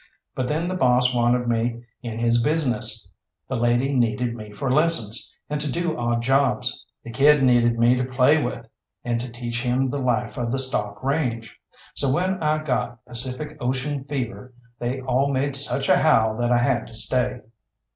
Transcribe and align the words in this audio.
But 0.33 0.47
then 0.47 0.67
the 0.67 0.73
boss 0.73 1.13
wanted 1.13 1.47
me 1.47 1.83
in 2.01 2.17
his 2.17 2.43
business, 2.43 3.07
the 3.47 3.55
lady 3.55 3.93
needed 3.93 4.33
me 4.35 4.51
for 4.51 4.71
lessons 4.71 5.31
and 5.47 5.61
to 5.61 5.71
do 5.71 5.95
odd 5.95 6.23
jobs, 6.23 6.87
the 7.03 7.11
kid 7.11 7.43
needed 7.43 7.77
me 7.77 7.93
to 7.95 8.03
play 8.05 8.41
with 8.41 8.65
and 9.03 9.21
to 9.21 9.29
teach 9.29 9.61
him 9.61 9.91
the 9.91 10.01
life 10.01 10.37
of 10.39 10.51
the 10.51 10.57
stock 10.57 11.03
range; 11.03 11.55
so 11.93 12.11
when 12.11 12.41
I 12.41 12.63
got 12.63 13.05
"Pacific 13.05 13.55
Ocean 13.59 14.03
fever" 14.05 14.55
they 14.79 15.01
all 15.01 15.31
made 15.31 15.55
such 15.55 15.87
a 15.87 15.99
howl 15.99 16.35
that 16.39 16.51
I 16.51 16.57
had 16.63 16.87
to 16.87 16.95
stay. 16.95 17.41